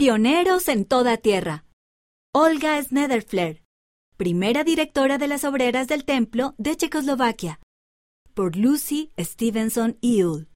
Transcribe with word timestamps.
Pioneros 0.00 0.68
en 0.68 0.86
toda 0.86 1.18
tierra. 1.18 1.66
Olga 2.32 2.82
Snederfler, 2.82 3.62
primera 4.16 4.64
directora 4.64 5.18
de 5.18 5.28
las 5.28 5.44
obreras 5.44 5.88
del 5.88 6.06
templo 6.06 6.54
de 6.56 6.74
Checoslovaquia. 6.74 7.60
Por 8.32 8.56
Lucy 8.56 9.12
Stevenson 9.18 9.98
Ewell. 10.00 10.48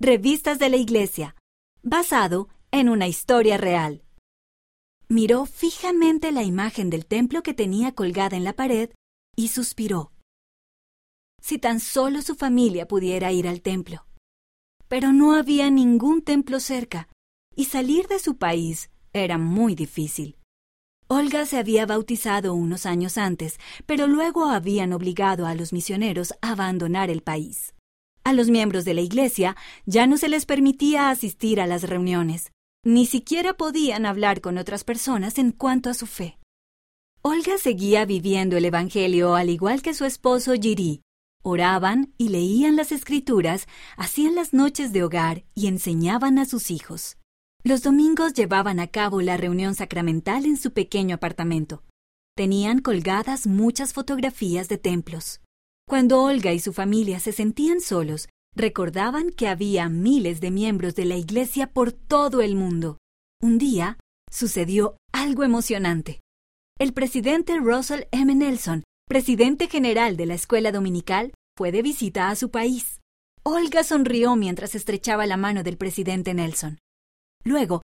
Revistas 0.00 0.58
de 0.58 0.70
la 0.70 0.78
Iglesia. 0.78 1.36
Basado 1.82 2.48
en 2.70 2.88
una 2.88 3.08
historia 3.08 3.58
real. 3.58 4.06
Miró 5.06 5.44
fijamente 5.44 6.32
la 6.32 6.42
imagen 6.42 6.88
del 6.88 7.04
templo 7.04 7.42
que 7.42 7.52
tenía 7.52 7.92
colgada 7.92 8.38
en 8.38 8.44
la 8.44 8.54
pared 8.54 8.88
y 9.36 9.48
suspiró. 9.48 10.14
Si 11.42 11.58
tan 11.58 11.78
solo 11.78 12.22
su 12.22 12.36
familia 12.36 12.88
pudiera 12.88 13.32
ir 13.32 13.48
al 13.48 13.60
templo. 13.60 14.06
Pero 14.88 15.12
no 15.12 15.34
había 15.34 15.70
ningún 15.70 16.22
templo 16.22 16.58
cerca 16.58 17.11
y 17.56 17.66
salir 17.66 18.06
de 18.08 18.18
su 18.18 18.36
país 18.36 18.90
era 19.12 19.38
muy 19.38 19.74
difícil. 19.74 20.36
Olga 21.08 21.44
se 21.44 21.58
había 21.58 21.84
bautizado 21.84 22.54
unos 22.54 22.86
años 22.86 23.18
antes, 23.18 23.58
pero 23.84 24.06
luego 24.06 24.46
habían 24.46 24.92
obligado 24.92 25.46
a 25.46 25.54
los 25.54 25.72
misioneros 25.72 26.32
a 26.40 26.52
abandonar 26.52 27.10
el 27.10 27.22
país. 27.22 27.74
A 28.24 28.32
los 28.32 28.48
miembros 28.48 28.84
de 28.84 28.94
la 28.94 29.00
Iglesia 29.00 29.56
ya 29.84 30.06
no 30.06 30.16
se 30.16 30.28
les 30.28 30.46
permitía 30.46 31.10
asistir 31.10 31.60
a 31.60 31.66
las 31.66 31.82
reuniones, 31.82 32.52
ni 32.84 33.04
siquiera 33.06 33.54
podían 33.54 34.06
hablar 34.06 34.40
con 34.40 34.58
otras 34.58 34.84
personas 34.84 35.38
en 35.38 35.52
cuanto 35.52 35.90
a 35.90 35.94
su 35.94 36.06
fe. 36.06 36.38
Olga 37.20 37.58
seguía 37.58 38.04
viviendo 38.04 38.56
el 38.56 38.64
Evangelio 38.64 39.34
al 39.34 39.50
igual 39.50 39.82
que 39.82 39.94
su 39.94 40.04
esposo 40.04 40.54
Giri. 40.54 41.02
Oraban 41.44 42.14
y 42.16 42.30
leían 42.30 42.74
las 42.76 42.90
escrituras, 42.90 43.66
hacían 43.96 44.34
las 44.34 44.52
noches 44.52 44.92
de 44.92 45.04
hogar 45.04 45.44
y 45.54 45.66
enseñaban 45.66 46.38
a 46.38 46.44
sus 46.44 46.70
hijos. 46.70 47.16
Los 47.64 47.82
domingos 47.82 48.34
llevaban 48.34 48.80
a 48.80 48.88
cabo 48.88 49.22
la 49.22 49.36
reunión 49.36 49.76
sacramental 49.76 50.46
en 50.46 50.56
su 50.56 50.72
pequeño 50.72 51.14
apartamento. 51.14 51.84
Tenían 52.36 52.80
colgadas 52.80 53.46
muchas 53.46 53.92
fotografías 53.92 54.68
de 54.68 54.78
templos. 54.78 55.40
Cuando 55.86 56.22
Olga 56.22 56.52
y 56.52 56.58
su 56.58 56.72
familia 56.72 57.20
se 57.20 57.30
sentían 57.30 57.80
solos, 57.80 58.28
recordaban 58.56 59.30
que 59.30 59.46
había 59.46 59.88
miles 59.88 60.40
de 60.40 60.50
miembros 60.50 60.96
de 60.96 61.04
la 61.04 61.16
Iglesia 61.16 61.68
por 61.68 61.92
todo 61.92 62.40
el 62.40 62.56
mundo. 62.56 62.98
Un 63.40 63.58
día 63.58 63.96
sucedió 64.28 64.96
algo 65.12 65.44
emocionante. 65.44 66.20
El 66.80 66.92
presidente 66.92 67.58
Russell 67.58 68.06
M. 68.10 68.34
Nelson, 68.34 68.82
presidente 69.06 69.68
general 69.68 70.16
de 70.16 70.26
la 70.26 70.34
escuela 70.34 70.72
dominical, 70.72 71.32
fue 71.56 71.70
de 71.70 71.82
visita 71.82 72.28
a 72.28 72.34
su 72.34 72.50
país. 72.50 72.98
Olga 73.44 73.84
sonrió 73.84 74.34
mientras 74.34 74.74
estrechaba 74.74 75.26
la 75.26 75.36
mano 75.36 75.62
del 75.62 75.76
presidente 75.76 76.34
Nelson. 76.34 76.78
Luego, 77.44 77.82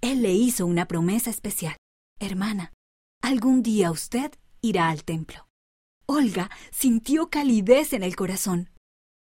él 0.00 0.22
le 0.22 0.32
hizo 0.32 0.66
una 0.66 0.86
promesa 0.86 1.30
especial. 1.30 1.76
Hermana, 2.18 2.72
algún 3.22 3.62
día 3.62 3.90
usted 3.90 4.32
irá 4.60 4.90
al 4.90 5.04
templo. 5.04 5.46
Olga 6.06 6.50
sintió 6.70 7.30
calidez 7.30 7.92
en 7.92 8.02
el 8.02 8.16
corazón. 8.16 8.70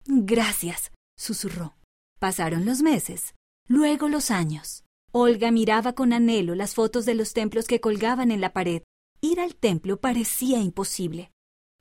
Gracias, 0.06 0.92
susurró. 1.18 1.76
Pasaron 2.20 2.66
los 2.66 2.82
meses, 2.82 3.36
luego 3.68 4.10
los 4.10 4.32
años. 4.32 4.84
Olga 5.12 5.52
miraba 5.52 5.94
con 5.94 6.14
anhelo 6.14 6.56
las 6.56 6.76
fotos 6.76 7.06
de 7.06 7.16
los 7.16 7.34
templos 7.34 7.66
que 7.66 7.80
colgaban 7.80 8.32
en 8.32 8.42
la 8.42 8.54
pared. 8.54 8.84
Ir 9.22 9.40
al 9.40 9.56
templo 9.56 10.00
parecía 10.00 10.60
imposible. 10.60 11.32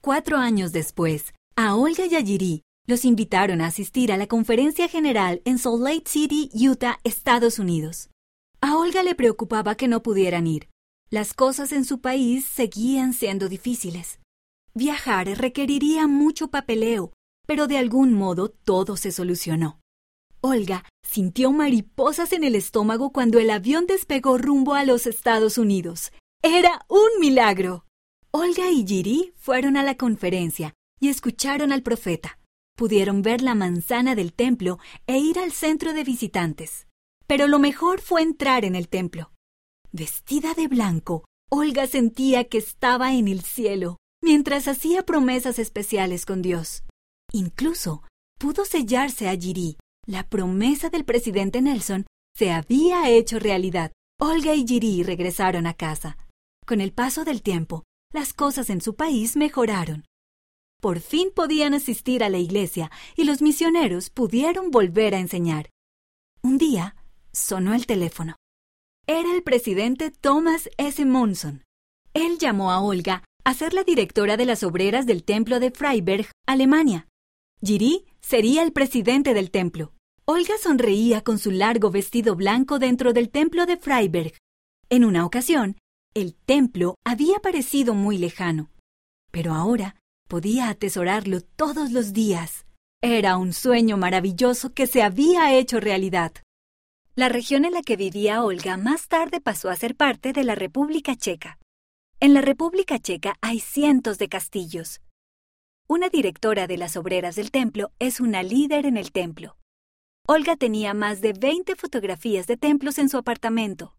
Cuatro 0.00 0.38
años 0.38 0.72
después, 0.72 1.34
a 1.56 1.74
Olga 1.74 2.06
y 2.06 2.14
a 2.14 2.20
Yiri 2.20 2.62
los 2.88 3.04
invitaron 3.04 3.60
a 3.60 3.66
asistir 3.66 4.10
a 4.12 4.16
la 4.16 4.26
conferencia 4.26 4.88
general 4.88 5.42
en 5.44 5.58
Salt 5.58 5.82
Lake 5.82 6.04
City, 6.06 6.50
Utah, 6.54 6.98
Estados 7.04 7.58
Unidos. 7.58 8.08
A 8.62 8.78
Olga 8.78 9.02
le 9.02 9.14
preocupaba 9.14 9.74
que 9.74 9.88
no 9.88 10.02
pudieran 10.02 10.46
ir. 10.46 10.70
Las 11.10 11.34
cosas 11.34 11.72
en 11.72 11.84
su 11.84 12.00
país 12.00 12.46
seguían 12.46 13.12
siendo 13.12 13.50
difíciles. 13.50 14.20
Viajar 14.72 15.26
requeriría 15.26 16.06
mucho 16.06 16.48
papeleo, 16.48 17.12
pero 17.46 17.66
de 17.66 17.76
algún 17.76 18.14
modo 18.14 18.48
todo 18.48 18.96
se 18.96 19.12
solucionó. 19.12 19.80
Olga 20.40 20.86
sintió 21.06 21.52
mariposas 21.52 22.32
en 22.32 22.42
el 22.42 22.54
estómago 22.54 23.12
cuando 23.12 23.38
el 23.38 23.50
avión 23.50 23.86
despegó 23.86 24.38
rumbo 24.38 24.74
a 24.74 24.84
los 24.84 25.06
Estados 25.06 25.58
Unidos. 25.58 26.10
Era 26.42 26.86
un 26.88 27.20
milagro. 27.20 27.84
Olga 28.30 28.70
y 28.70 28.86
Giri 28.86 29.34
fueron 29.36 29.76
a 29.76 29.82
la 29.82 29.98
conferencia 29.98 30.72
y 31.00 31.10
escucharon 31.10 31.70
al 31.70 31.82
profeta 31.82 32.37
pudieron 32.78 33.22
ver 33.22 33.42
la 33.42 33.56
manzana 33.56 34.14
del 34.14 34.32
templo 34.32 34.78
e 35.08 35.18
ir 35.18 35.40
al 35.40 35.50
centro 35.50 35.92
de 35.92 36.04
visitantes. 36.04 36.86
Pero 37.26 37.48
lo 37.48 37.58
mejor 37.58 38.00
fue 38.00 38.22
entrar 38.22 38.64
en 38.64 38.76
el 38.76 38.88
templo. 38.88 39.32
Vestida 39.90 40.54
de 40.54 40.68
blanco, 40.68 41.24
Olga 41.50 41.88
sentía 41.88 42.44
que 42.44 42.58
estaba 42.58 43.14
en 43.14 43.26
el 43.26 43.42
cielo, 43.42 43.96
mientras 44.22 44.68
hacía 44.68 45.02
promesas 45.02 45.58
especiales 45.58 46.24
con 46.24 46.40
Dios. 46.40 46.84
Incluso 47.32 48.04
pudo 48.38 48.64
sellarse 48.64 49.28
a 49.28 49.36
Giri. 49.36 49.76
La 50.06 50.28
promesa 50.28 50.88
del 50.88 51.04
presidente 51.04 51.60
Nelson 51.60 52.06
se 52.36 52.52
había 52.52 53.10
hecho 53.10 53.40
realidad. 53.40 53.90
Olga 54.20 54.54
y 54.54 54.64
Giri 54.64 55.02
regresaron 55.02 55.66
a 55.66 55.74
casa. 55.74 56.16
Con 56.64 56.80
el 56.80 56.92
paso 56.92 57.24
del 57.24 57.42
tiempo, 57.42 57.82
las 58.12 58.32
cosas 58.32 58.70
en 58.70 58.80
su 58.80 58.94
país 58.94 59.36
mejoraron. 59.36 60.04
Por 60.80 61.00
fin 61.00 61.30
podían 61.34 61.74
asistir 61.74 62.22
a 62.22 62.28
la 62.28 62.38
iglesia 62.38 62.90
y 63.16 63.24
los 63.24 63.42
misioneros 63.42 64.10
pudieron 64.10 64.70
volver 64.70 65.14
a 65.14 65.18
enseñar. 65.18 65.70
Un 66.40 66.56
día 66.56 66.94
sonó 67.32 67.74
el 67.74 67.86
teléfono. 67.86 68.36
Era 69.06 69.34
el 69.34 69.42
presidente 69.42 70.12
Thomas 70.12 70.68
S. 70.76 71.04
Monson. 71.04 71.64
Él 72.14 72.38
llamó 72.38 72.70
a 72.70 72.80
Olga 72.80 73.24
a 73.44 73.54
ser 73.54 73.74
la 73.74 73.82
directora 73.82 74.36
de 74.36 74.44
las 74.44 74.62
obreras 74.62 75.06
del 75.06 75.24
templo 75.24 75.58
de 75.58 75.72
Freiberg, 75.72 76.30
Alemania. 76.46 77.08
Giri 77.60 78.04
sería 78.20 78.62
el 78.62 78.72
presidente 78.72 79.34
del 79.34 79.50
templo. 79.50 79.94
Olga 80.26 80.58
sonreía 80.62 81.22
con 81.22 81.38
su 81.38 81.50
largo 81.50 81.90
vestido 81.90 82.36
blanco 82.36 82.78
dentro 82.78 83.12
del 83.12 83.30
templo 83.30 83.66
de 83.66 83.78
Freiberg. 83.78 84.34
En 84.90 85.04
una 85.04 85.24
ocasión, 85.24 85.76
el 86.14 86.34
templo 86.34 86.94
había 87.04 87.40
parecido 87.40 87.94
muy 87.94 88.18
lejano, 88.18 88.70
pero 89.32 89.54
ahora 89.54 89.96
Podía 90.28 90.68
atesorarlo 90.68 91.40
todos 91.40 91.90
los 91.90 92.12
días. 92.12 92.66
Era 93.00 93.38
un 93.38 93.54
sueño 93.54 93.96
maravilloso 93.96 94.74
que 94.74 94.86
se 94.86 95.02
había 95.02 95.54
hecho 95.54 95.80
realidad. 95.80 96.32
La 97.14 97.30
región 97.30 97.64
en 97.64 97.72
la 97.72 97.80
que 97.80 97.96
vivía 97.96 98.44
Olga 98.44 98.76
más 98.76 99.08
tarde 99.08 99.40
pasó 99.40 99.70
a 99.70 99.76
ser 99.76 99.96
parte 99.96 100.34
de 100.34 100.44
la 100.44 100.54
República 100.54 101.16
Checa. 101.16 101.58
En 102.20 102.34
la 102.34 102.42
República 102.42 102.98
Checa 102.98 103.36
hay 103.40 103.60
cientos 103.60 104.18
de 104.18 104.28
castillos. 104.28 105.00
Una 105.88 106.10
directora 106.10 106.66
de 106.66 106.76
las 106.76 106.98
obreras 106.98 107.36
del 107.36 107.50
templo 107.50 107.92
es 107.98 108.20
una 108.20 108.42
líder 108.42 108.84
en 108.84 108.98
el 108.98 109.12
templo. 109.12 109.56
Olga 110.26 110.56
tenía 110.56 110.92
más 110.92 111.22
de 111.22 111.32
20 111.32 111.74
fotografías 111.74 112.46
de 112.46 112.58
templos 112.58 112.98
en 112.98 113.08
su 113.08 113.16
apartamento. 113.16 113.96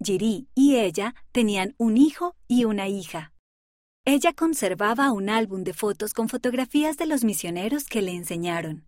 Giri 0.00 0.46
y 0.54 0.76
ella 0.76 1.16
tenían 1.32 1.74
un 1.78 1.96
hijo 1.96 2.36
y 2.46 2.64
una 2.64 2.86
hija. 2.86 3.32
Ella 4.10 4.32
conservaba 4.32 5.12
un 5.12 5.28
álbum 5.28 5.64
de 5.64 5.74
fotos 5.74 6.14
con 6.14 6.30
fotografías 6.30 6.96
de 6.96 7.04
los 7.04 7.24
misioneros 7.24 7.84
que 7.84 8.00
le 8.00 8.12
enseñaron. 8.12 8.86